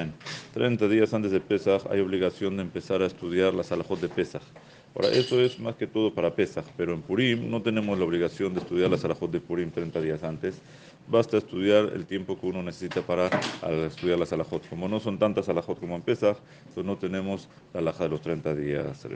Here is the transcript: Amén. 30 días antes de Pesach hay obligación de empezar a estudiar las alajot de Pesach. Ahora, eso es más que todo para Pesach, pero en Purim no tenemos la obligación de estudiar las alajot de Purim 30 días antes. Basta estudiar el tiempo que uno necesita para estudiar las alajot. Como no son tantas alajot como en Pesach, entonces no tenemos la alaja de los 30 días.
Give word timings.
Amén. 0.00 0.14
30 0.54 0.88
días 0.88 1.12
antes 1.12 1.30
de 1.30 1.40
Pesach 1.40 1.82
hay 1.90 2.00
obligación 2.00 2.56
de 2.56 2.62
empezar 2.62 3.02
a 3.02 3.06
estudiar 3.06 3.52
las 3.52 3.70
alajot 3.70 4.00
de 4.00 4.08
Pesach. 4.08 4.42
Ahora, 4.94 5.08
eso 5.08 5.38
es 5.38 5.60
más 5.60 5.74
que 5.76 5.86
todo 5.86 6.14
para 6.14 6.34
Pesach, 6.34 6.64
pero 6.74 6.94
en 6.94 7.02
Purim 7.02 7.50
no 7.50 7.60
tenemos 7.60 7.98
la 7.98 8.06
obligación 8.06 8.54
de 8.54 8.60
estudiar 8.60 8.90
las 8.90 9.04
alajot 9.04 9.30
de 9.30 9.40
Purim 9.40 9.70
30 9.70 10.00
días 10.00 10.22
antes. 10.22 10.58
Basta 11.06 11.36
estudiar 11.36 11.92
el 11.94 12.06
tiempo 12.06 12.40
que 12.40 12.46
uno 12.46 12.62
necesita 12.62 13.02
para 13.02 13.28
estudiar 13.86 14.18
las 14.18 14.32
alajot. 14.32 14.66
Como 14.70 14.88
no 14.88 15.00
son 15.00 15.18
tantas 15.18 15.50
alajot 15.50 15.78
como 15.78 15.96
en 15.96 16.02
Pesach, 16.02 16.38
entonces 16.60 16.84
no 16.84 16.96
tenemos 16.96 17.48
la 17.74 17.80
alaja 17.80 18.04
de 18.04 18.10
los 18.10 18.22
30 18.22 18.54
días. 18.54 19.06